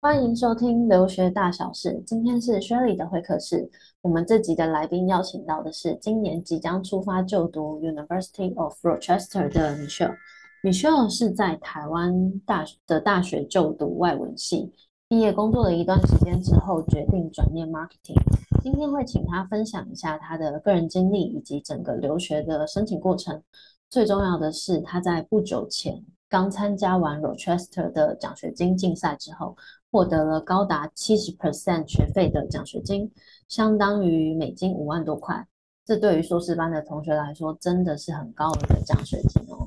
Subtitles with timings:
[0.00, 3.70] 欢迎收听留学大小事，今天是 Shirley 的会客室。
[4.02, 10.16] 我们这集的来宾邀请到的是今年即将出发就读 University of Rochester 的 Michelle。
[10.62, 14.72] Michelle 是在台湾大的大学就读外文系，
[15.10, 18.20] 毕业工作了一段时间之后，决定转念 Marketing。
[18.62, 23.42] 今天会请他分享一下他的个人经历以及整个留学的申请过程。
[23.88, 29.56] 最重要的是，他在不久前刚参加完 Rochester 的奖学金竞赛之后。
[29.90, 33.10] 获得了高达七十 percent 学费的奖学金，
[33.48, 35.46] 相当于美金五万多块。
[35.86, 39.66] 这对于硕士班的同学来说，真的是很高额的奖学金哦。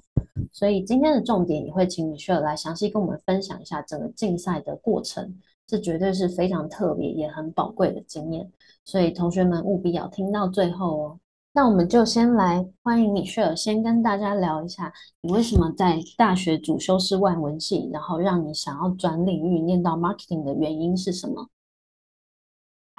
[0.52, 8.52] 所以今天的重点也会请 Michelle 来详细跟我们分享一下整个竞赛的过程，这绝对是非常特别也很宝贵的经验。
[8.84, 11.20] 所以同学们务必要听到最后哦。
[11.54, 21.50] 那我们就先来欢迎 Michelle，先跟大家聊一下，你为什么在大学主修是外文系，然后让你想要转领域念到 marketing 的原因是什么？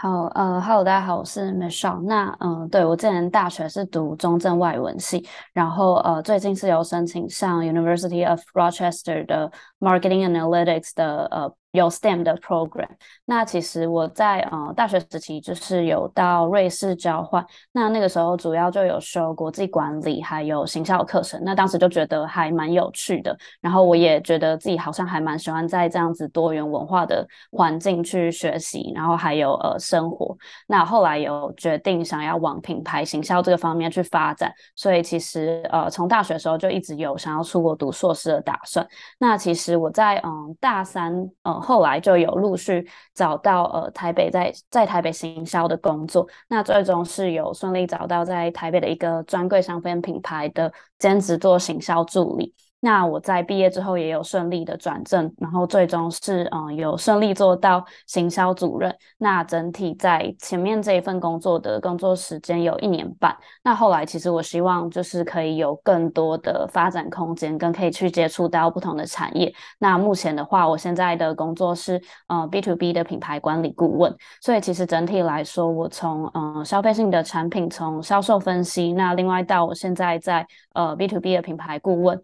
[0.03, 2.03] 好，呃，Hello，大家好，我是 Michelle。
[2.03, 11.55] 那，嗯、对，我之前大学是读中正外文系，然后，呃，最近是有申请上 University of Rochester 的 Marketing Analytics 的，呃。
[11.73, 12.87] 有 STEM 的 program，
[13.25, 30.37] 那其实我在呃大学时期就是有到瑞士交换，那那个时候主要就有修国际管理还有行销课程，那当时就觉得还蛮有趣的，然后我也觉得自己好像还蛮喜欢在这样子多元文化的环境去学习，然后还有呃生活，
[30.67, 38.87] 那后来有决定想要往品牌行销这个方面去发展，所以其实呃从大学的时候就一直有想要出国读硕士的打算，
[39.19, 41.15] 那其实我在嗯、大三
[41.45, 41.62] 呃。
[41.63, 52.53] 后来就有陆续找到呃台北在在台北行销的工作，那最终是有顺利找到在台北的一个专柜商品品牌的兼职做行销助理。
[52.85, 58.93] 那我在毕业之后也有顺利的转正，然后最终是嗯、有顺利做到行销主任。
[59.19, 63.37] 那整体在前面这一份工作的工作时间有一年半。
[63.63, 69.55] 那后来其实我希望就是可以有更多的发展空间，跟可以去接触到不同的产业。
[69.79, 74.13] 那目前的话，我现在的工作是呃 B to B 的品牌管理顾问。
[74.41, 80.45] 所以其实整体来说，我从嗯、消费性的产品从销售分析，那另外到我现在在
[80.75, 82.21] 呃 B to B 的品牌顾问。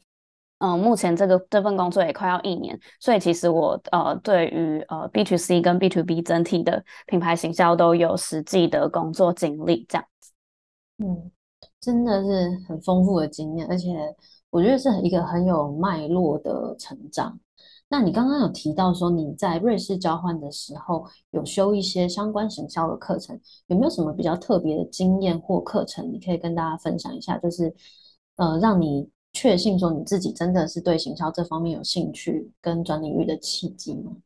[0.61, 10.33] 嗯、目前这个这份工作也快要一年，所以其实我呃对于呃 B to C 跟 B to B 整体的品牌行销都有实际的工作经历，这样子。
[10.99, 11.31] 嗯，
[11.81, 13.87] 真的是很丰富的经验，而且
[14.51, 17.39] 我觉得是一个很有脉络的成长。
[17.89, 27.39] 那你刚刚有提到说你在瑞士交换的时候有修一些相关行销的课程，有没有什么比较特别的经验或课程，你可以跟大家分享一下？
[27.39, 27.73] 就是
[28.35, 29.09] 呃让你。
[29.39, 34.17] 确信说你自己真的是对行销这方面有兴趣跟转领域的契机吗？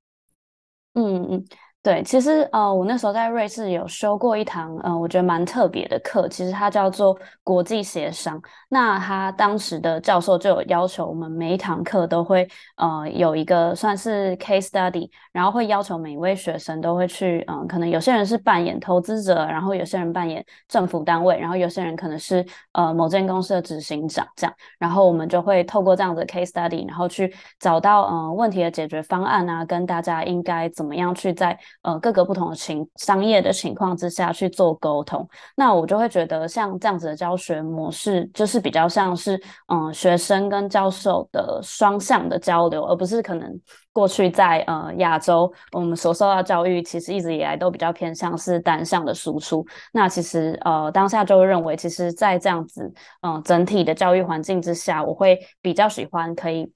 [0.94, 1.46] 嗯嗯。
[1.82, 8.40] 对，其实呃，我那时候在瑞士有修过一堂呃，我觉得蛮特别的课，其实它叫做国际协商。
[8.68, 43.60] 那他当时的教授就有要求我们每一堂课都会呃有一个算是 case study，然后会要求每一位学生都会去嗯、可能有些人是扮演投资者，然后有些人扮演政府单位，然后有些人可能是呃某间公司的执行长这样，然后我们就会透过这样的 case study，然后去找到呃问题的解决方案啊，跟大家应该怎么样去在呃，各个不同的情商业的情况之下去做沟通，那我就会觉得像这样子的教学模式，就是比较像是嗯学生跟教授的双向的交流，而不是可能
[43.92, 49.66] 过去在呃亚洲我们所受到教育，其实一直以来都比较偏向是单向的输出。
[49.92, 56.72] 那其实呃当下就认为，其实在这样子嗯、整体的教育环境之下，我会比较喜欢可以。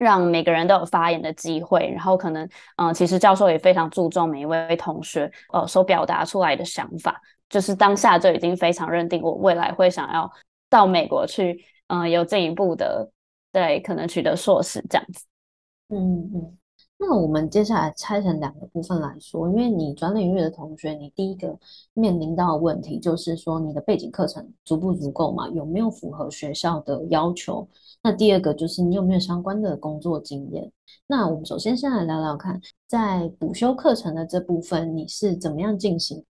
[0.00, 7.20] 让每个人都有发言的机会，然后可能，嗯、其实教授也非常注重每一位同学，呃，所表达出来的想法，
[7.50, 10.30] 就是当下就已经非常认定我未来会想要
[10.70, 13.10] 到美国去，嗯、有进一步的，
[13.52, 15.26] 对，可能取得硕士这样子。
[15.88, 16.59] 嗯嗯。
[17.02, 21.58] 那我们接下来拆成两个部分来说，因为你转领域的同学，你第一个
[21.94, 25.48] 面临到的问题就是说你的背景课程足不足够嘛？
[25.48, 27.66] 有没有符合学校的要求？
[28.02, 30.70] 那第二个就是你有没有相关的工作经验？
[31.06, 36.22] 那我们首先先来聊聊看，在补修课程的这部分，你是怎么样进行？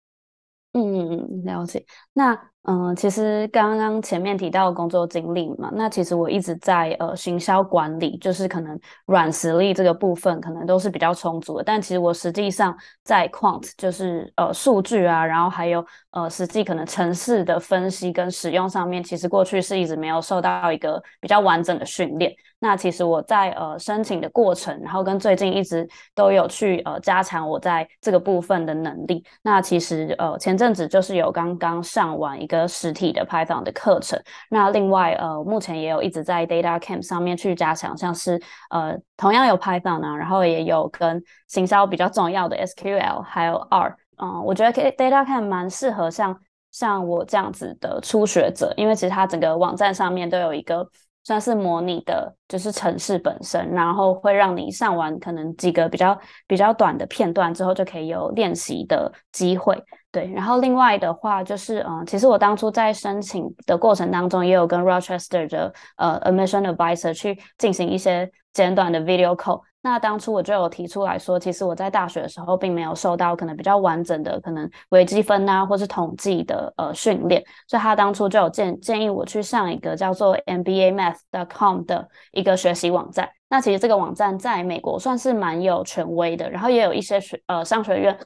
[0.74, 1.86] 嗯，了解。
[2.12, 2.38] 那
[2.70, 22.30] 嗯，其实刚刚前面提到工作经历嘛，那其实我一直在呃行销管理，就是可能软实力这个部分可能都是比较充足的，但其实我实际上在 quant 就是呃数据啊，然后还有呃实际可能城市的分析跟使用上面，其实过去是一直没有受到一个比较完整的训练。
[22.60, 29.24] 那其实我在呃申请的过程，然后跟最近一直都有去呃加强我在这个部分的能力。
[29.42, 34.20] 那其实呃前阵子就是有刚刚上完一个的实体的 Python 的课程。
[34.50, 38.40] 那另外呃目前也有一直在 Data Camp 上面去加强，像是
[38.70, 43.96] 呃同样有 Python 啊，然后也有跟行销比较重要的 SQL 还有 R。
[44.20, 46.38] 嗯，我觉得 Data Camp 蛮适合像
[46.70, 50.88] 像我这样子的初学者，因为其实它整个网站上面都有一个。
[51.24, 59.76] 算是模拟的，就是城市本身，然后会让你上完可能几个比较比较短的片段之后，就可以有练习的机会。
[60.18, 69.60] 对，然后另外的话就是，嗯，其实我当初在申请的过程当中，也有跟 Rochester 的呃 Admission Advisor 去进行一些简短的 video call。
[69.80, 83.28] 那当初我就有提出来说，其实我在大学的时候并没有受到可能比较完整的可能微积分啊，或是统计的呃训练，所以他当初就有建建议我去上一个叫做 MBA Math dot com 的一个学习网站。
[83.48, 88.18] 那其实这个网站在美国算是蛮有权威的，然后也有一些学呃商学院。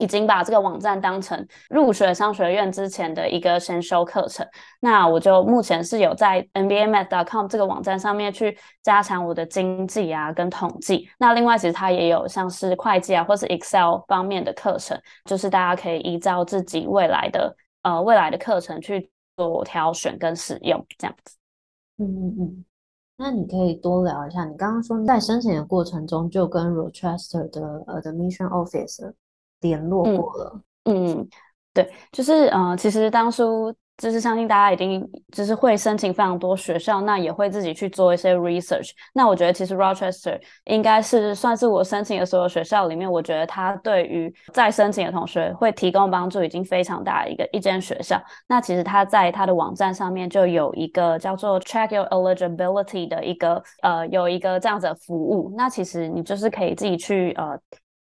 [0.00, 4.44] 已经把这个网站当成入学商学院之前的一个先修课程。
[4.80, 11.08] 那我就目前是有在 MBAMath.com 这个网站上面去加强我的经济啊跟统计。
[11.18, 21.36] 那另外其实它也有像是会计啊或是 Excel 方面的课程，就是大家可以依照自己未来的呃未来的课程去做挑选跟使用这样子。
[21.98, 22.64] 嗯嗯嗯。
[23.22, 29.12] 那你可以多聊一下，你刚刚说在申请的过程中就跟 Rochester 的 Admission Office。
[29.60, 31.28] 联络过了，嗯，嗯，
[31.74, 38.92] 对，就是呃，其实当初就是相信大家一定就是会申请非常多学校，那也会自己去做一些 research。
[39.12, 48.18] 那我觉得其实 Rochester 应该是算是我申请的所有学校里面，我觉得它对于在申请的同学会提供帮助已经非常大的一个一间学校。
[48.48, 55.52] 那其实它在它的网站上面就有一个叫做 Check Your Eligibility 的一个呃有一个这样子的服务。
[55.54, 57.60] 那其实你就是可以自己去呃。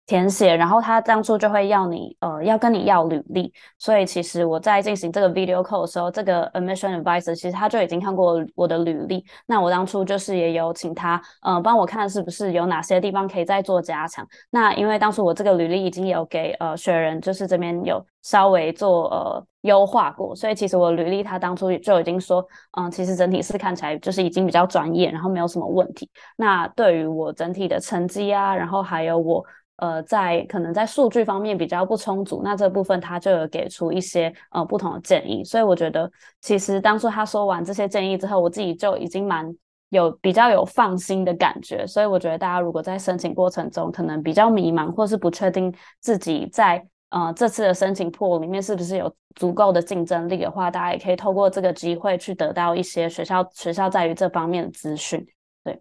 [0.07, 3.53] 填写，然后他当初就会要你，呃，要跟你要履历。
[3.77, 9.23] 所以其实我在进行这个 video call 的时候，这个 admission advisor 其实他就已经看过我的履历。
[9.45, 14.25] 那我当初就是也有请他，呃，帮我看是不是有哪些地方可以再做加强。
[14.49, 22.41] 那因为当初我这个履历已经有给呃学人，就是这边有稍微做呃优化过，所以其实我履历他当初就已经说，
[22.77, 26.09] 嗯、其实整体是看起来就是已经比较专业，然后没有什么问题。
[26.37, 29.43] 那对于我整体的成绩啊，然后还有我。
[29.77, 39.55] 呃，在可能在数据方面比较不充足，那这部分他就有给出一些呃不同的建议，所以我觉得其实当初他说完这些建议之后，我自己就已经蛮
[39.89, 55.23] 有比较有放心的感觉，所以我觉得大家如果在申请过程中可能比较迷茫，或是不确定自己在呃这次的申请 pool 里面是不是有足够的竞争力的话，大家也可以透过这个机会去得到一些学校学校在于这方面的资讯。
[55.63, 55.79] 对，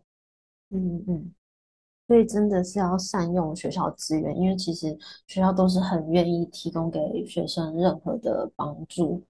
[0.70, 1.35] 嗯嗯。
[2.06, 9.22] 所以真的是要善用学校资源，因为其实学校都是很愿意提供给学生任何的帮助。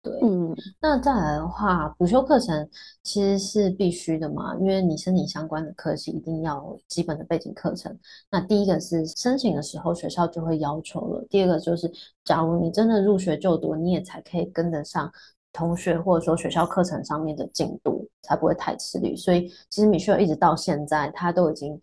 [0.00, 2.68] 对，嗯，那再来的话，补修课程
[3.04, 7.96] 其实是必须的嘛，因为你申请相关的科系一定要有基本的背景课程。
[8.28, 11.88] 那第一个是申请的时候学校就会要求了，第二个就是
[12.24, 15.08] 假如你真的入学就读，你也才可以跟得上
[15.52, 19.14] 同学或者说学校课程上面的进度，才不会太吃力。
[19.14, 21.80] 所以其实 Michelle 一直到现在，他都已经。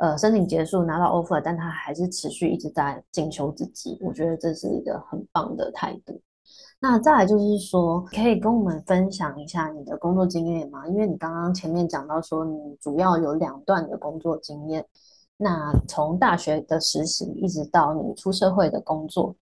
[0.00, 6.18] 呃，申请结束拿到 offer，但他还是持续一直在进修自己，我觉得这是一个很棒的态度。
[6.80, 10.88] 那再来就是说，可以跟我们分享一下你的工作经验吗？
[10.88, 14.82] 因为你刚刚前面讲到说你主要有两段的工作经验，
[15.36, 19.36] 那从大学的实习一直到你出社会的工作，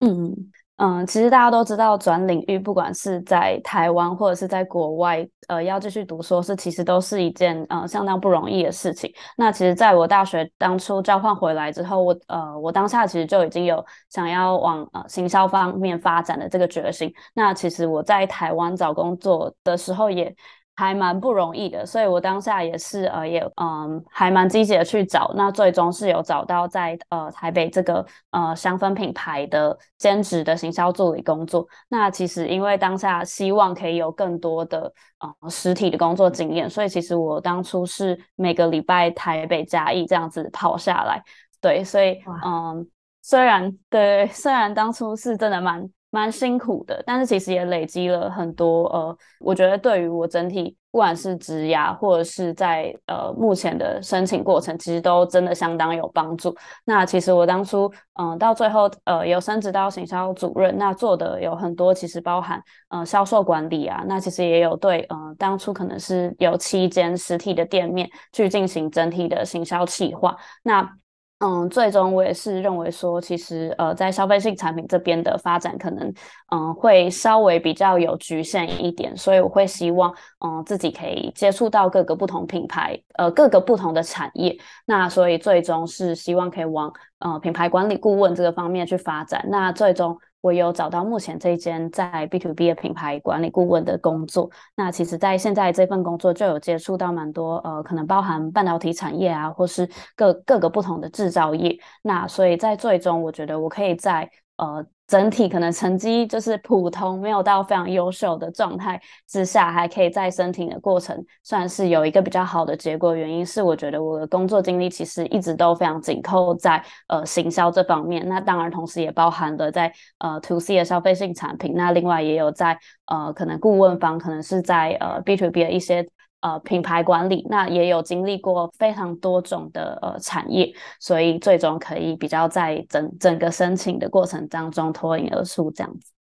[0.00, 0.50] 嗯。
[0.82, 9.12] 嗯，其实大家都知道，转领域不管是在台湾或者是在国外，呃，要继续读硕士，其实都是一件呃相当不容易的事情。
[9.36, 17.12] 那其实在我大学当初交换回来之后，我呃我当下其实就已经有想要往呃行销方面发展的这个决心。
[17.34, 20.34] 那其实我在台湾找工作的时候也。
[20.80, 31.66] 还蛮不容易的，所以我当下也是呃也嗯还蛮积极的去找，那最终是有找到在呃台北这个呃香氛品牌的兼职的行销助理工作。
[31.90, 41.22] 那其实因为当下希望可以有更多的呃实体的工作经验，所以其实我当初是每个礼拜台北嘉义这样子跑下来。
[41.60, 42.88] 对，所以嗯
[43.20, 56.52] 虽然对虽然当初是真的蛮蛮辛苦的，但是其实也累积了很多呃，我觉得对于我整体不管是职涯或者是在呃目前的申请过程，其实都真的相当有帮助。
[56.84, 70.96] 那其实我当初嗯、到最后呃有升职到行销主任，那做的有很多，其实包含呃销售管理啊，那其实也有对呃当初可能是有七间实体的店面去进行整体的行销企划，那。
[71.42, 76.12] 嗯，最终我也是认为说，其实呃，在消费性产品这边的发展可能
[76.52, 84.54] 嗯会稍微比较有局限一点，所以我会希望嗯自己可以接触到各个不同品牌，呃各个不同的产业，
[84.84, 90.18] 那所以最终是希望可以往呃品牌管理顾问这个方面去发展，那最终。
[90.40, 94.50] 我有找到目前这一间在 B to B 的品牌管理顾问的工作。
[94.74, 101.78] 那其实，在现在这份工作就有接触到蛮多呃，可能包含半导体产业啊，或是各各个不同的制造业。
[102.02, 104.30] 那所以在最终，我觉得我可以在
[104.60, 104.86] 呃。
[105.10, 113.16] 整体可能成绩就是普通，没有到非常优秀的状态之下，还可以在申请的过程算是有一个比较好的结果。
[113.16, 126.08] 原因是我觉得我的工作经历其实一直都非常紧扣在呃行销这方面，那当然同时也包含了在呃 to C 的消费性产品，那另外也有在呃可能顾问方，可能是在呃 B to B 的一些。
[126.40, 136.12] 呃，品牌管理，那也有经历过非常多种的呃产业，所以最终可以比较在整整个申请的过程当中脱颖而出这样子。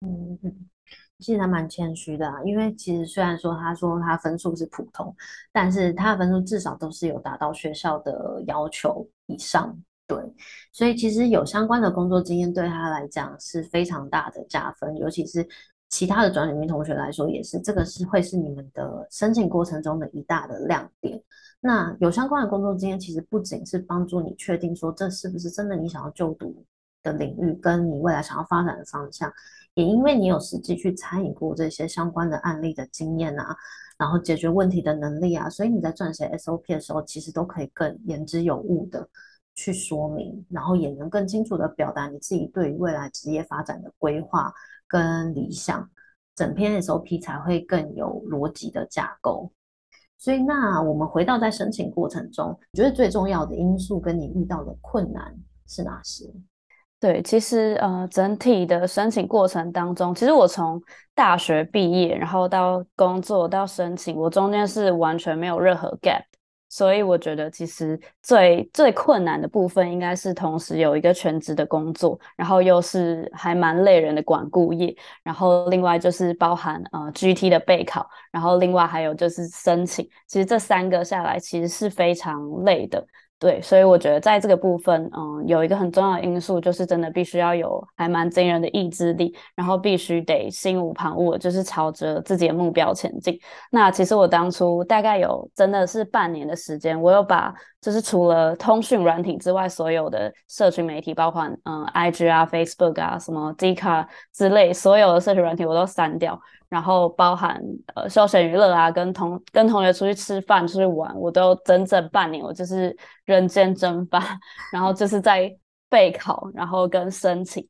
[0.00, 0.38] 嗯，
[1.18, 5.12] 其实还蛮谦虚的啊，因为其实虽然说他说他分数是普通，
[5.50, 9.76] 但是他的分数至少都是有达到学校的要求以上，
[10.06, 10.16] 对，
[10.70, 15.44] 所以其实有相关的工作经验对他来讲是非常大的加分，尤其是。
[15.94, 21.22] 其他的转领兵同学来说，也是这个是会是你们的申请过程中的一大的亮点。
[21.60, 26.64] 那有相关的工作经验，其实不仅是帮助你确定说这是不是真的你想要就读
[27.04, 29.32] 的领域，跟你未来想要发展的方向，
[29.74, 33.56] 也因为你有实际去参与过这些相关的案例的经验啊，
[33.96, 39.08] 然后解决问题的能力啊，所以你在撰写 SOP 的时候，其实都可以更言之有物的
[39.54, 44.52] 去说明，然后也能更清楚的表达你自己对于未来职业发展的规划。
[44.88, 45.88] 跟理想，
[46.34, 49.52] 整篇 SOP 才会更有逻辑的架构。
[50.16, 55.34] 所以，那我们回到在申请过程中，你觉得最重要的因素跟你遇到的困难
[55.66, 56.24] 是哪些？
[56.98, 60.80] 对，其实呃，整体的申请过程当中，其实我从
[61.14, 66.22] 大学毕业，然后到工作到申请，我中间是完全没有任何 gap。
[66.74, 83.06] 所以我觉得，其实最最困难的部分，应该是同时有一个全职的工作，然后又是还蛮累人的管顾业，然后另外就是包含呃 GT 的备考，然后另外还有就是申请，其实这三个下来，其实是非常累的。
[83.40, 93.38] 对，所以我觉得在这个部分，嗯，有一个很重要的因素，就是真的必须要有还蛮惊人的意志力，然后必须得心无旁骛，就是朝着自己的目标前进。
[93.70, 106.40] 那其实我当初大概有真的是半年的时间，我有把就是除了通讯软体之外，所有的社群媒体，包括嗯 IG 啊、Facebook 啊、什么 d c a 之类所有的社群软体，我都删掉。
[106.74, 107.62] 然后包含
[107.94, 112.94] 呃休闲娱乐啊，跟同跟同学出去吃饭、出去玩，我都整整半年，我就是
[113.26, 114.20] 人间蒸发，
[114.72, 115.48] 然后就是在
[115.88, 117.64] 备考，然后跟申请。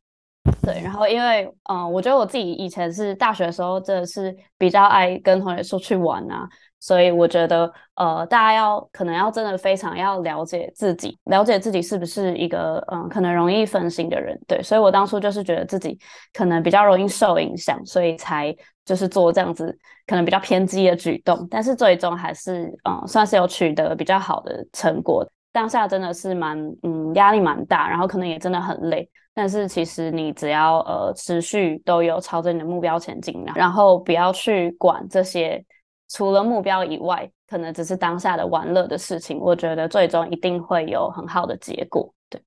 [0.63, 6.49] 对，然后因为嗯，我觉得我自己以前是大学的时候，真的是比较爱跟同学出去玩啊。
[6.81, 14.63] 所以我觉得，呃，大家要可能要真的非常要了解自己，了解自己是不是一个嗯可能容易分心的人，对。
[14.63, 15.99] 所以我当初就是觉得自己
[16.35, 19.77] 可能比较容易受影响，所以才就是做这样子
[20.07, 21.47] 可能比较偏激的举动。
[21.51, 25.27] 但是最终还是嗯算是有取得比较好的成果。
[25.53, 29.09] 当下真的是蛮嗯压力蛮大，然后可能也真的很累。
[29.33, 35.65] 但是其实你只要呃持续都有朝着你的目标前进，然后不要去管这些。
[36.11, 39.39] 除了目标以外，可能只是当下的玩乐的事情。
[39.41, 42.15] 我觉得最终一定会有很好的结果。
[42.29, 42.41] 对，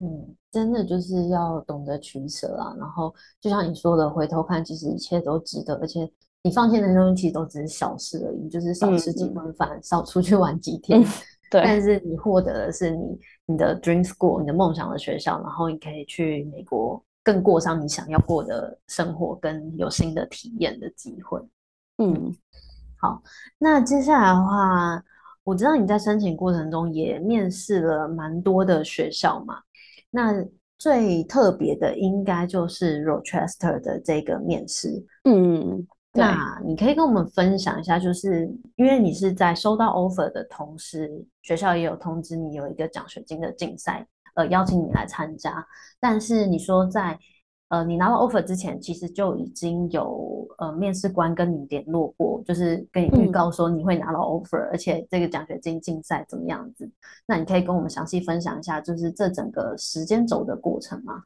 [0.00, 2.72] 嗯，真的就是要懂得取舍啊。
[2.78, 5.74] 然后就像你说的，回头看，其实一切都值得。
[5.76, 6.08] 而且
[6.42, 11.00] 你放弃的东西其实都只是小事而已，就是少吃几顿饭，嗯、少出去玩几天。
[11.02, 11.06] 嗯、
[11.50, 21.40] 对，但是你获得的是你你的 dream school，你的梦想的学校，然后你可以去美国，更过上你想要过的生活，跟有新的体验的机会。
[21.98, 22.36] 嗯。
[22.98, 23.20] 好，
[23.58, 25.02] 那接下来的话，
[25.42, 29.58] 我知道你在申请过程中也面试了蛮多的学校嘛。
[30.14, 30.32] 那
[30.78, 35.04] 最特别的应该就是 Rochester 的这个面试。
[35.24, 45.66] 嗯，那你可以跟我们分享一下，就是因为你是在收到 offer 的同时，学校也有通知你有一个奖学金的竞赛，呃，邀请你来参加。
[45.98, 47.18] 但是你说在
[47.72, 56.86] 呃，你拿到 offer 之前，其实就已经有呃面试官跟你联络过，就是跟你预告说你会拿到 offer，、嗯、而且这个奖学金竞赛怎么样子？
[57.26, 61.22] 那你可以跟我们详细分享一下，就是这整个时间轴的过程吗？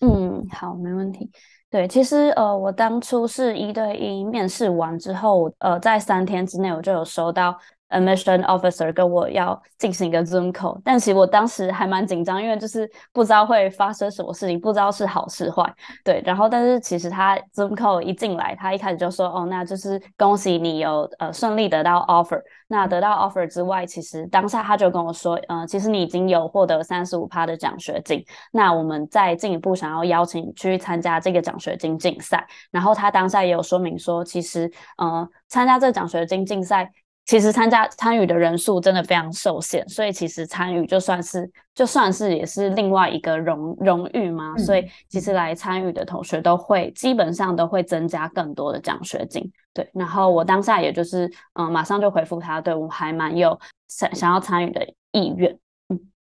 [0.00, 1.30] 嗯，好，没问题。
[1.68, 7.54] 对，其实呃，我当初是一对一面试完之后，呃，在三天之内我就有收到。
[7.90, 15.72] Admission officer 跟我要进行一个 Zoom call，但其实我当时还蛮紧张，因为就是不知道会发生什么事情，不知道是好是坏。
[16.02, 28.24] 对，然后但是其实他 Zoom call 一进来，他一开始就说：“哦，那就是恭喜你有呃顺利得到 offer。”那得到 offer 之外，其实当下他就跟我说：“呃，其实你已经有获得三十五趴的奖学金。
[28.50, 36.90] 那我们再进一步想要邀请你去参加这个奖学金竞赛。”然后他当下也有说明说，其实呃参加这个奖学金竞赛。
[37.26, 44.56] 其实参加参与的人数真的非常受限，所以其实参与就算是就算是也是另外一个荣荣誉嘛。
[44.58, 49.50] 所以其实来参与的同学都会基本上都会增加更多的奖学金。
[49.72, 55.58] 对，然后我当下也就是嗯，马上就回复他，对，我还蛮有想想要参与的意愿。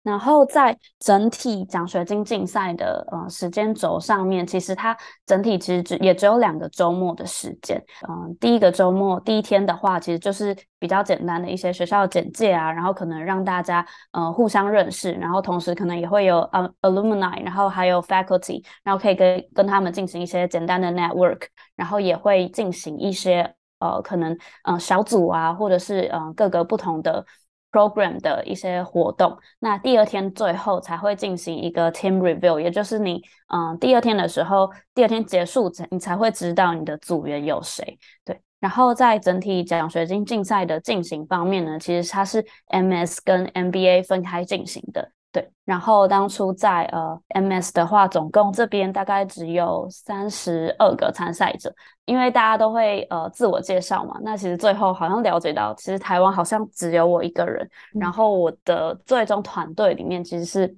[0.09, 4.97] 然后在整体奖学金竞赛的呃时间轴上面，其实它
[5.27, 7.77] 整体其实只也只有两个周末的时间。
[8.09, 21.43] 嗯、第一个周末第一天的话，其实就是比较简单的一些学校简介啊，然后可能让大家呃互相认识，然后同时可能也会有呃 alumni，然后还有 faculty，然后可以跟跟他们进行一些简单的 network，
[21.77, 27.25] 然后也会进行一些呃可能呃小组啊，或者是呃各个不同的。
[27.70, 37.98] Program 的一些活动，那第二天最后才会进行一个 team review，也就是你嗯、第二天的时候，第二天结束，你才会知道你的组员有谁。
[38.25, 45.12] 对，然后在整体奖学金竞赛的进行方面呢，其实它是 MS 跟 MBA 分开进行的。
[45.30, 51.70] 对，然后当初在呃 MS 的话，总共这边大概只有三十二个参赛者，
[52.06, 54.18] 因为大家都会呃自我介绍嘛。
[54.23, 57.62] 那其实最后好像了解到，其实台湾好像只有我一个人，
[57.94, 60.75] 嗯、然后我的最终团队里面其实是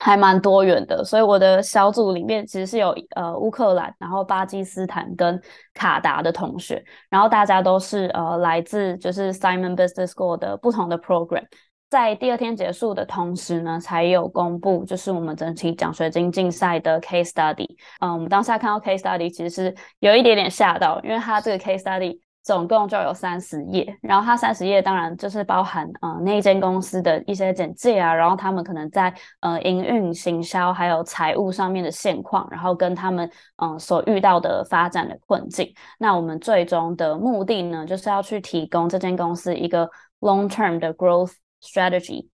[0.00, 5.40] 还蛮多元的，所以我的小组里面其实是有呃乌克兰、然后巴基斯坦跟
[5.74, 11.44] 卡达的同学，然后大家都是呃来自就是 Simon Business School 的不同的 program。
[11.92, 17.68] 在第二天结束的同时呢，才有公布，就是我们整体奖学金竞赛的 case study。
[18.00, 33.30] 嗯，我们当下看到 case study，其实是有一点点吓到，因为它这个 case study 总共就有三十页，然后它三十页当然就是包含嗯那一间公司的一些简介啊，然后他们可能在呃营运、行销还有财务上面的现况，然后跟他们
[33.62, 35.70] 嗯所遇到的发展的困境。
[35.98, 39.86] 那我们最终的目的呢，就是要去提供这间公司一个
[40.20, 41.34] long term 的 growth。
[41.62, 42.28] strategy。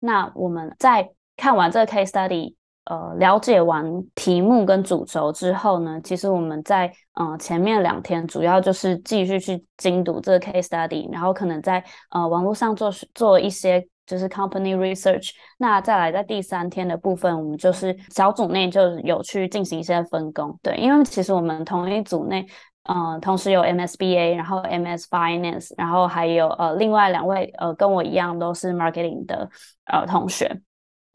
[0.00, 15.30] 那我们在看完这个 case study，呃，了解完题目跟主轴之后呢，其实我们在呃前面两天主要就是继续去精读这个 case study，然后可能在呃网络上做做一些就是 company research。
[15.56, 20.58] 那再来在第三天的部分，我们就是小组内就有去进行一些分工。
[20.62, 22.46] 对，因为其实我们同一组内。
[22.84, 29.48] 嗯，同时有 MSBA，然后 MS Finance，然后还有呃另外两位呃跟我一样都是 Marketing 的
[29.86, 30.60] 呃同学。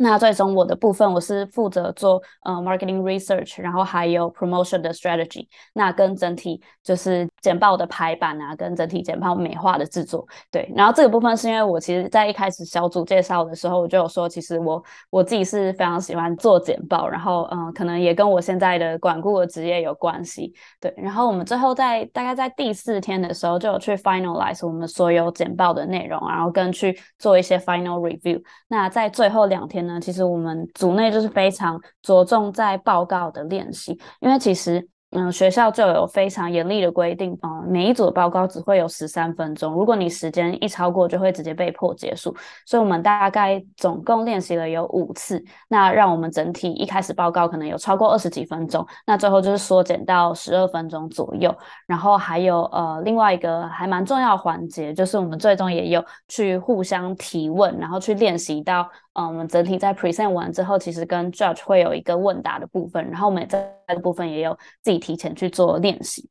[0.01, 10.71] 那最终我的部分，我是负责做呃 marketing research，然后还有 promotion 的 strategy，那跟整体就是简报的排版啊，跟整体简报美化的制作，对。
[10.73, 20.93] 然后这个部分是因为我其实在一开始小组介绍的时候，我就有说，其实我我自己是非常喜欢做简报，然后嗯、可能也跟我现在的管顾的职业有关系，对。
[20.95, 28.41] 然后我们最后在大概在第四天的时候，就有去 finalize 我们所有简报的内容，然后跟去做一些 final review。
[28.69, 29.88] 那在最后两天。
[29.93, 34.87] 那其实我们组内就是非常着重在报告的练习，因为其实。
[35.11, 42.31] 嗯，学校就有非常严厉的规定，嗯，每一组报告只会有十三分钟，如果你时间一超过，就会直接被迫结束。
[42.63, 51.51] 所以，我们大概总共练习了有五次，那让我们整体一开始报告可能有超过二十几分钟，那最后就是缩减到十二分钟左右。
[51.87, 58.87] 然后还有呃另外一个还蛮重要环节，就是我们最终也有去互相提问，然后去练习到。
[59.19, 66.29] 嗯，我们整体在 present 完之后，其实跟 judge 会有一个问答的部分，然后我们在这个部分也有自己提前去做练习，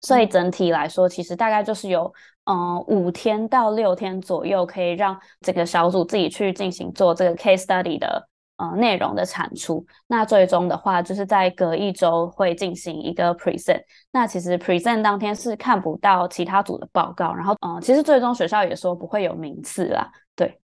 [0.00, 2.10] 所以整体来说，其实大概就是有
[2.44, 8.26] 嗯五天到六天左右，可以让这个小组自己去进行做这个 case study 的
[8.56, 9.84] 呃内容的产出。
[10.06, 13.82] 那最终的话，就是在隔一周会进行一个 present。
[14.10, 20.58] 那其实 present 当天是看不到其他组的报告，然后嗯，其实最终学校也说不会有名次啦，对。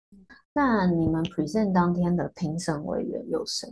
[0.55, 3.69] 那你们 present 当天的评审委员有谁？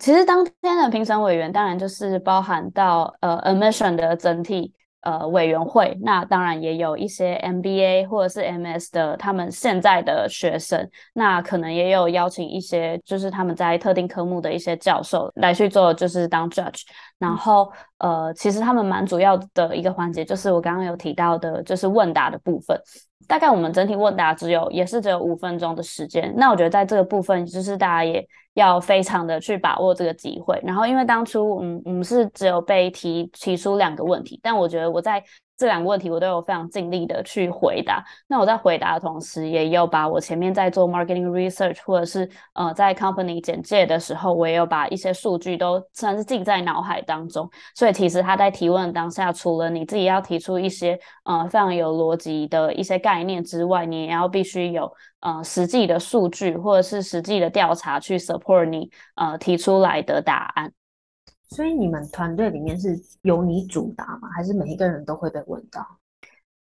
[0.00, 4.74] 其实当天的评审委员当然就是包含到呃 admission 的整体。
[5.02, 16.82] 呃，委员会那当然也有一些 MBA 或者是 MS 的他们现在的学生，那可能也有邀请一些就是他们在特定科目的一些教授来去做，就是当 judge。
[17.18, 22.80] 然后呃，其实他们蛮主要的一个环节就是我刚刚有提到的，就是问答的部分。
[23.32, 26.30] 大概我们整体问答只有也是只有五分钟的时间。
[26.36, 30.60] 那我觉得在这个部分，就是大家也要非常的去把握这个机会。
[30.62, 35.24] 然后因为当初嗯，我们是只有被提提出两个问题，但我觉得我在。
[35.56, 38.04] 这两个问题我都有非常尽力的去回答。
[38.26, 47.48] 那我在回答的同时，也有把我前面在做 marketing research 或者是呃在 company 简介的时候，我也有把一些数据都算是记在脑海当中。
[47.76, 60.72] 所以其实他在提问当下，除了你自己要提出一些呃非常有逻辑的一些概念之外，你也要必须有呃实际的数据或者是实际的调查去 support 你呃提出来的答案。
[61.52, 64.28] 所以你们团队里面是由你主答吗？
[64.34, 65.86] 还是每一个人都会被问到？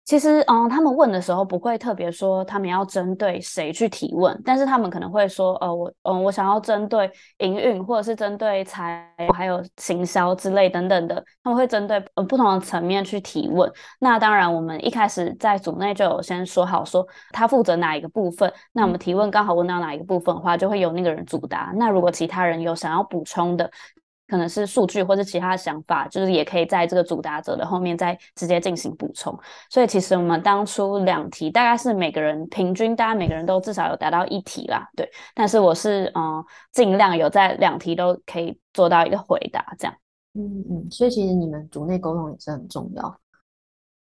[0.06, 13.70] 其实，嗯，他们问的时候不会特别说他们要针对谁去提问，但是他们可能会说，呃，我，嗯，我想要针对营运，或者是针对财务，还有行销之类等等的，他们会针对呃不同的层面去提问。
[14.00, 21.72] 那当然，我们一开始在组内就有先说好，说他负责哪一个部分，那我们提问刚好问到哪一个部分的话，就会由那个人主答。
[21.76, 23.70] 那如果其他人有想要补充的，
[24.30, 29.36] 可能是数据或者其他的想法，就是也可以在这个主答者的后面再直接进行补充。
[29.68, 35.10] 所以其实我们当初两题大概是每个人平均，大家每个人都至少有达到一题啦，对。
[35.34, 39.94] 但是我是嗯尽量有在两题都可以做到一个回答，这样。
[40.34, 43.20] 嗯嗯，所以其实你们组内沟通也是很重要。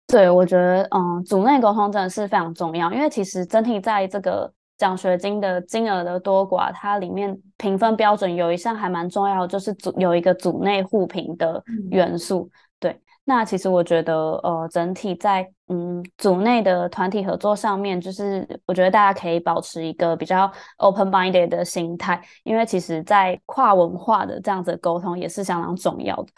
[0.06, 4.52] 对，我觉得嗯组内沟通真的是非常重要，因为其实整体在这个。
[4.78, 12.50] 奖学金的金额的多寡，它里面评分标准有一项还蛮重要，就是组有一个组内互评的元素。
[12.52, 26.28] 嗯、对，那其实我觉得，呃，整体在嗯组内的团体合作上面，就是我觉得大家可以保持一个比较 open-minded 的心态，因为其实在跨文化的这样子的沟通也是相当重要的。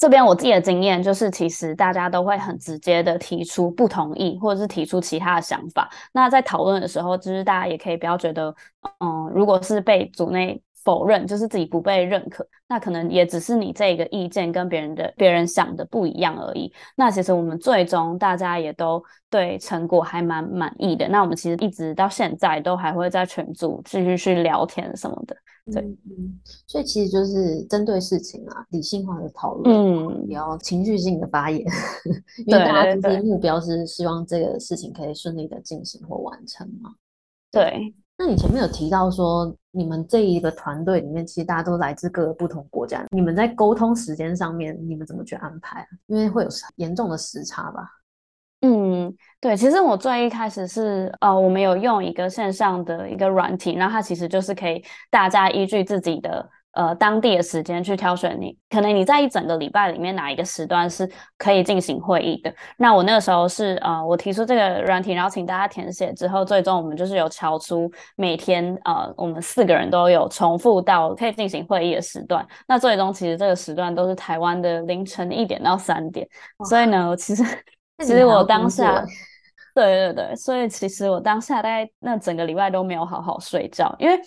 [0.00, 5.90] 这边我自己的经验就是，其实大家都会很直接的提出不同意，或者是提出其他的想法。
[6.10, 8.54] 那在讨论的时候，就是大家也可以不要觉得，
[9.00, 16.72] 嗯，如果是被组内否认，就是自己不被认可，那可能也只是你这个意见跟别人的别人想的不一样而已。
[16.96, 21.06] 那其实我们最终大家也都对成果还蛮满意的。
[21.08, 25.36] 那我们其实一直到现在都还会在群组继续去聊天什么的。
[25.72, 31.64] 对，嗯，所以其实就是针对事情啊，理性化的讨论，嗯，不要情绪性的发言，
[32.46, 36.94] 因为大家就是目标是希望这个事情可以顺利的进行或完成嘛。
[37.50, 45.86] 对，那你前面有提到说，你们这一个团队里面，其实大家都来自各个不同国家，你们在沟通时间上面，你们怎么去安排？
[46.06, 47.88] 因为会有严重的时差吧？
[49.10, 62.54] 嗯，对，其实我最一开始是呃，我们有用一个线上的一个软体，然后它其实就是可以大家依据自己的呃当地的时间去挑选你，可能你在一整个礼拜里面哪一个时段是可以进行会议的。
[62.76, 72.46] 那我那个时候是呃，我提出这个软体，然后请大家填写之后，最终我们就是有敲出每天呃，我们四个人都有重复到可以进行会议的时段。
[72.68, 76.28] 那最终其实这个时段都是台湾的凌晨一点到三点，
[76.68, 77.42] 所以呢，其实。
[78.00, 79.04] 其实我当下，
[79.74, 84.20] 对对对，所以其实我当下大概那整个礼拜都没有好好睡觉，因为。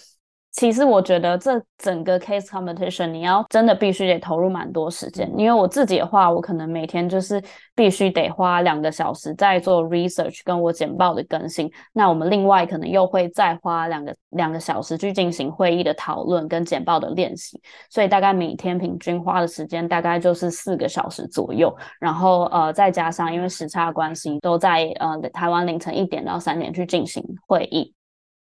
[0.54, 11.72] 其实我觉得这整个 case competition 你要真的必须得投入蛮多时间，因为我自己的话，我可能每天就是必须得花两个小时在做 research 跟我简报的更新。
[11.92, 21.76] 那我们另外可能又会再花两个两个小时去进行会议的讨论跟简报的练习，所以大概每天平均花的时间大概就是四个小时左右。
[22.00, 27.92] 然后呃再加上因为时差关系，都在呃台湾凌晨一点到三点去进行会议，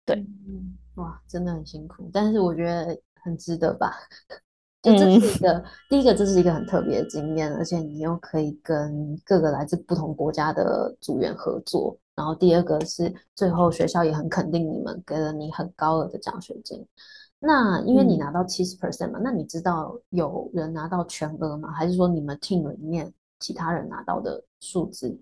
[0.06, 0.24] 对。
[0.95, 3.95] 哇，真的很辛苦，但是我觉得很值得吧？
[4.81, 11.97] 就这是一个、嗯、第一个，这是一个很特别的经验，而且你又可以跟各个来自不同国家的组员合作。
[12.15, 16.86] 然后第二个是最后学校也很肯定你们，给了你很高额的奖学金。
[17.39, 21.71] 那因为你拿到七十 percent 嘛，那你知道有人拿到全额吗？
[21.71, 25.19] 还是说你们 team 里面其他人拿到的数字？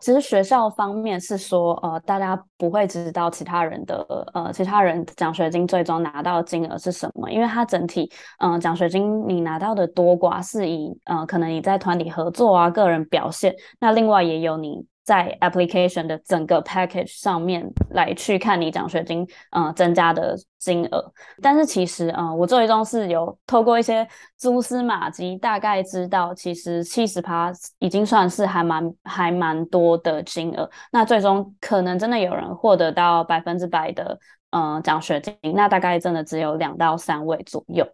[0.00, 4.04] 其实学校方面是说，呃，大家不会知道其他人的，
[4.34, 21.12] 呃，其他人奖学金最终拿到金额是什么，因为它整体，嗯、奖学金你拿到的多寡是以，呃，可能你在团体合作啊，个人表现，那另外也有你在 application 的整个 package 上面来去看你奖学金呃增加的金额。
[21.42, 24.06] 但是其实呃，我最终是有透过一些
[24.38, 30.68] 蛛丝马迹，大概知道其实七十趴已经算是还蛮还蛮多的金额。
[30.90, 34.18] 那最终可能真的有人获得到百分之百的
[34.50, 37.86] 呃奖学金，那大概真的只有两到三位左右。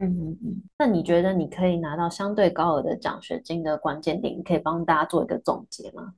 [0.00, 6.12] 嗯嗯嗯，那你觉得你可以拿到相对高额的奖学金的关键点，你可以帮大家做一个总结吗？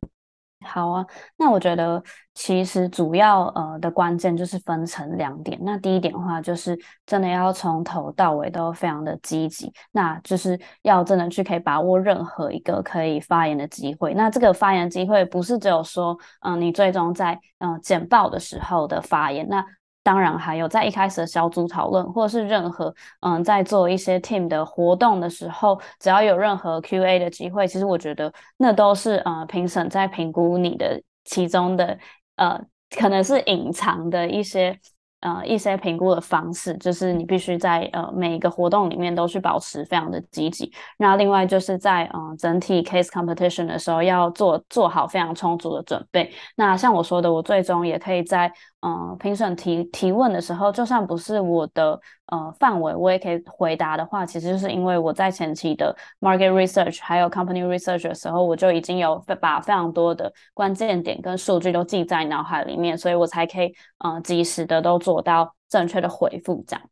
[0.66, 1.06] 好啊，
[1.38, 2.02] 那我觉得
[2.34, 5.58] 其实主要呃的关键就是分成两点。
[5.62, 14.12] 那第一点的话，就是真的要从头到尾都非常的积极，那就是要真的去可以把握任何一个可以发言的机会。
[14.12, 16.12] 那这个发言机会不是只有说，
[16.42, 19.64] 嗯、呃，你最终在嗯、呃、简报的时候的发言，那。
[20.02, 31.98] 当然，还有在一开始的小组讨论，或者是任何嗯，在做一些 team 的活动的时候，只要有任何 QA 的机会，其实我觉得那都是呃评审在评估你的其中的
[32.36, 32.60] 呃，
[32.96, 34.78] 可能是隐藏的一些。
[35.22, 40.72] 呃，一些评估的方式，就是你必须在呃每一个活动里面都去保持非常的积极。
[40.96, 46.32] 那另外就是在呃整体 case competition 的时候，要做做好非常充足的准备。
[46.56, 65.10] 那像我说的，我最终也可以在呃评审提提问的时候，就算不是我的呃范围，我也可以回答的话，其实就是因为我在前期的 market research 还有 company research 的时候，我就已经有把非常多的关键点跟数据都记在脑海里面，所以我才可以呃及时的都做。
[65.10, 66.82] 做到正确的回复，这样。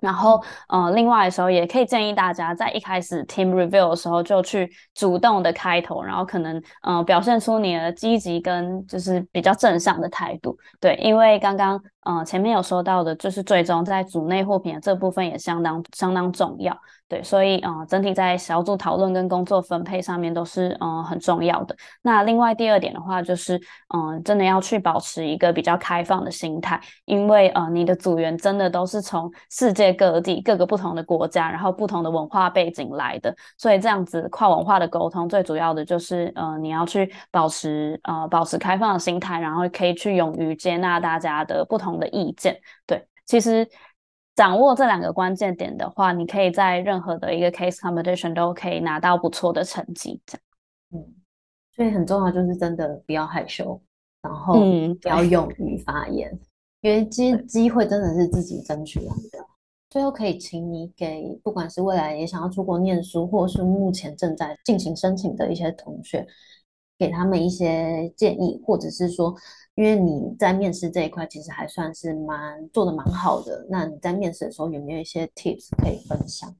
[0.00, 10.56] 然后，呃，另外的时候也可以建议大家在一开始 team review 的时候就去主动的开头，然后可能，呃，表现出你的积极跟就是比较正向的态度。
[10.80, 16.76] 对，因为刚刚，呃，前面有说到的，就是最终在组内货品的这部分也相当相当重要。
[17.08, 21.76] 对，所以，呃，整体在小组讨论跟工作分配上面都是，呃，很重要的。
[22.02, 23.56] 那另外第二点的话，就是，
[23.94, 42.60] 嗯、呃，真的要去保持一个比较开放的心态，因为，呃，你的组员真的都是从世界各地各个不同的国家，然后不同的文化背景来的，所以这样子跨文化的沟通，最主要的就是，呃，你要去保持，呃，保持开放的心态，然后可以去勇于接纳大家的不同的意见。
[42.86, 43.68] 对，其实。
[44.36, 50.20] 掌握这两个关键点的话，你可以在任何的一个 case competition 都可以拿到不错的成绩。
[50.26, 51.14] 这样，嗯，
[51.74, 53.80] 所以很重要就是真的不要害羞，
[54.20, 54.60] 然后
[55.00, 56.40] 不要勇于发言，嗯、
[56.82, 59.42] 因为机机会真的是自己争取来的。
[59.88, 66.26] 最后可以请你给不管是未来也想要出国念书，或是目前正在进行申请的一些同学，
[66.98, 69.34] 给他们一些建议，或者是说。
[69.76, 76.52] 因为你在面试这一块其实还算是蛮做的蛮好的，那你在面试的时候有没有一些 tips 可以分享？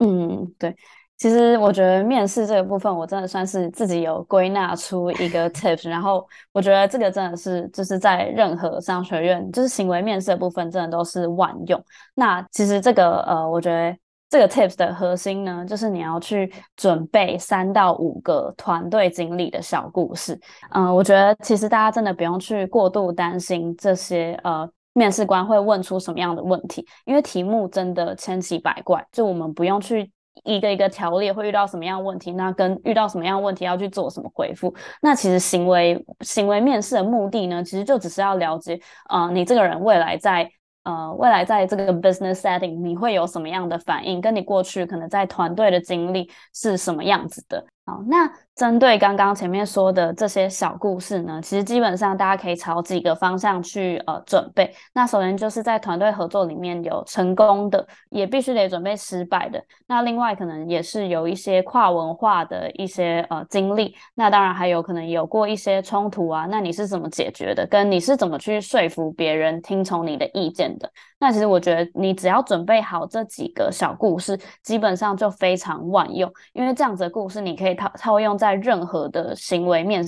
[0.00, 0.76] 嗯，对，
[1.16, 11.82] 其实我觉得面试这个部分，我真的算是自己有归纳出一个 tips，然后我觉得这个真的是就是在任何商学院，就是行为面试的部分，真的都是万用。
[12.14, 13.96] 那其实这个呃，我觉得。
[14.30, 20.38] 这个 tips 的核心呢，就是你要去准备三到五个团队经历的小故事。
[20.72, 30.12] 嗯、我觉得其实大家真的不用去过度担心这些呃面试官会问出什么样的问题，因为题目真的千奇百怪，就我们不用去
[30.44, 34.74] 一个一个条列会遇到什么样的问题，那跟遇到什么样的问题要去做什么回复。
[35.00, 40.50] 那其实行为行为面试的目的呢，其实就只是要了解，呃，你这个人未来在。
[40.88, 44.22] 呃，未来在这个 business setting，你会有什么样的反应？
[44.22, 47.62] 跟你过去可能在团队的经历是什么样子的？
[47.88, 54.70] 好，那针对刚刚前面说的这些小故事呢，其实基本上大家可以朝几个方向去呃准备。
[54.92, 59.58] 那首先就是在团队合作里面有成功的，也必须得准备失败的。
[59.86, 63.94] 那另外可能也是有一些跨文化的一些呃经历。
[64.14, 67.66] 那当然还有可能有过一些冲突啊，那你是怎么解决的？
[67.68, 70.92] 跟你是怎么去说服别人听从你的意见的？
[71.20, 77.74] 那其实我觉得你只要准备好这几个小故事，基本上就非常万用，因为这样子的故事你可以。
[77.74, 80.04] 套套用在任何的行为面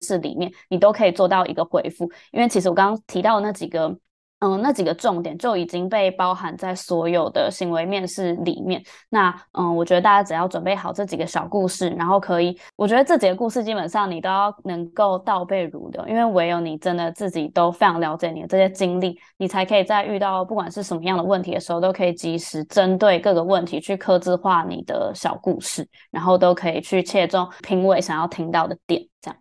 [0.00, 2.10] 试里面，你都可以做到一个回复。
[2.32, 3.96] 因为其实我刚刚提到的那几个。
[4.42, 8.82] 嗯，那几个重点就已经被包含在所有的行为面试里面。
[9.08, 29.38] 那嗯，我觉得大家只要准备好这几个小故事，然后可以，我觉得这几个故事基本上你都要能够倒背如流，因为唯有你真的自己都非常了解你的这些经历，你才可以在遇到不管是什么样的问题的时候，都可以及时针对各个问题去客制化你的小故事，然后都可以去切中评委想要听到的点，这样。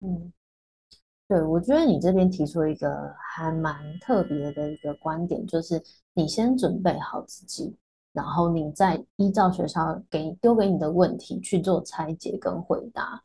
[0.00, 0.32] 嗯。
[1.30, 5.80] 对，我觉得你这边提出一个还蛮特别的一个观点，就是
[6.12, 7.72] 你先准备好自己，
[8.12, 13.22] 然后你再依照学校给丢给你的问题去做拆解跟回答。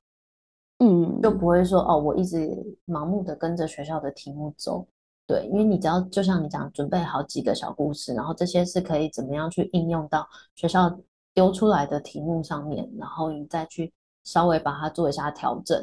[0.78, 2.48] 嗯，就不会说哦，我一直
[2.86, 4.86] 盲目的跟着学校的题目走。
[5.26, 10.96] 对，因为你只要就像你讲，准备好几个小故事，然后这些是可以怎么样去应用到学校
[11.34, 13.92] 丢出来的题目上面，然后你再去
[14.26, 15.80] 稍微把它做一下调整。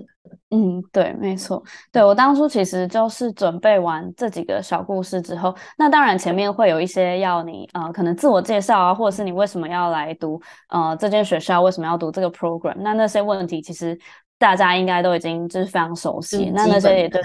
[0.51, 1.63] 嗯，对，没错。
[1.91, 13.99] 对，我当初其实就是准备完这几个小故事之后，那当然前面会有一些要你呃，可能自我介绍啊，或者是你为什么要来读呃这间学校，为什么要读这个 program，那那些问题其实
[14.39, 17.23] 大家应该都已经就是非常熟悉，那那些也 对。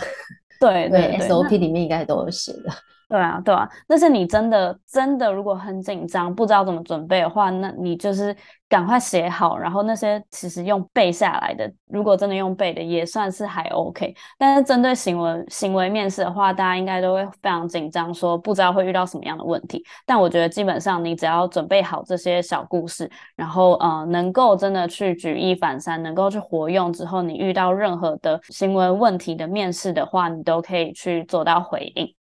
[0.60, 2.69] 对对，对，对，SOP 里面应该都有写的。
[3.10, 8.36] 对啊，对啊，但是你真的真的如果很紧张，不知道怎么准备的话，那你就是
[8.67, 14.13] 赶快写好，然后那些其实用背下来的，如果真的用背的也算是还 OK。
[14.38, 19.82] 但是针对行为行为面试的话，大家应该都会非常紧张，说不知道会遇到什么样的问题。
[20.06, 32.16] 但我觉得基本上你只要准备好这些小故事，然后呃能够真的去举一反三，能够去活用之后，你遇到任何的行为问题的面试的话，你都可以去做到回应。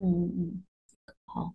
[0.00, 0.64] 嗯嗯，
[1.24, 1.54] 好，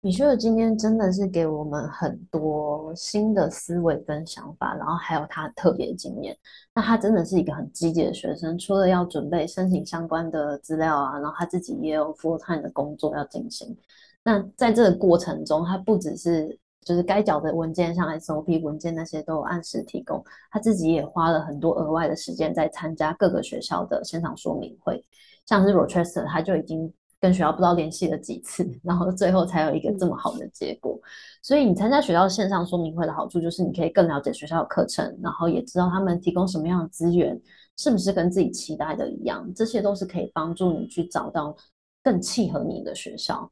[0.00, 6.34] 米歇尔今天真的是给我们很多新的思维跟想法，然后还有他特别经验。
[6.74, 13.76] 那他真的是一个很积极的学生，除了要准备申请相关的资料啊，然后他自己也有 full time 的工作要进行。
[14.24, 25.04] 那在这个过程中，他不只是就是该缴的文件，像 SOP 文件那些都有按时提供，他自己也花了很多额外的时间在参加各个学校的现场说明会，
[25.44, 26.90] 像是 Rochester 他就已经。
[27.20, 30.98] 跟学校不知道联系了几次，然后最后才有一个这么好的结果。
[31.42, 37.40] 所以你参加学校线上说明会的好处，就是你可以更了解学校的课程，然后也知道他们提供什么样的资源，
[37.76, 39.52] 是不是跟自己期待的一样。
[39.54, 41.56] 这些都是可以帮助你去找到
[42.02, 43.50] 更契合你的学校。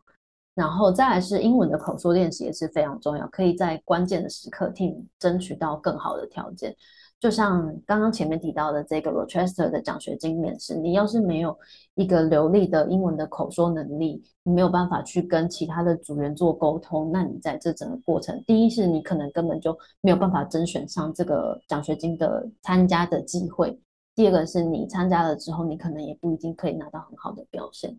[0.55, 6.74] 然后再来是英文的口说练习也是非常重要，可以在关键的时刻替你争取到更好的条件。
[7.18, 11.59] 就像刚刚前面提到的这个 Rochester 的奖学金面试，你要是没有
[11.94, 23.76] 一个流利的英文的口说能力，你没有办法去跟其他的组员做沟通，那你在这整个过程，第一是你可能根本就没有办法甄选上这个奖学金的参加的机会，
[24.14, 27.98] 第二个是你参加了之后，你可能也不一定可以拿到很好的表现。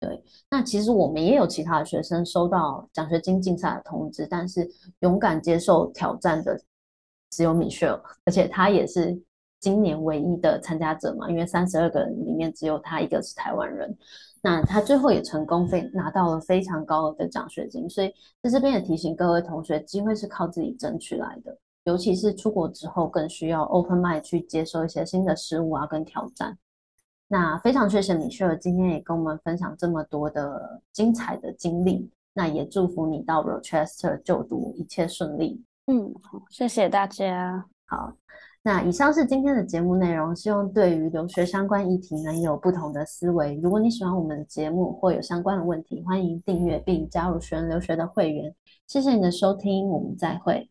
[0.00, 4.66] 对，那其实我们也有其他的学生收到奖学金竞赛的通知，但是
[5.00, 6.58] 勇敢接受挑战的。
[7.30, 9.20] 只有 Michelle，而且他也是
[9.60, 13.96] 今年唯一的参加者嘛，因为三十二个人里面只有他一个是台湾人。
[14.42, 18.12] 那他最后也成功非拿到了非常高额的奖学金，所以
[18.42, 26.56] 在这边也提醒各位同学，机会是靠自己争取来的，尤其是出国之后更需要 open mind 去接受一些新的事物啊跟挑战。
[27.26, 35.60] 那非常谢谢 Michelle 今天也跟我们分享这么多的精彩的经历，那也祝福你到 Rochester 就读一切顺利。
[35.86, 37.64] 嗯，好，谢谢大家。
[37.86, 38.12] 好，
[38.62, 43.58] 那以上是今天的节目内容，希望对于留学相关议题能有不同的思维。
[43.62, 48.52] 如果你喜欢我们的节目或有相关的问题，欢迎订阅并加入学人留学的会员。
[48.88, 50.68] 谢谢你的收听，我们再会。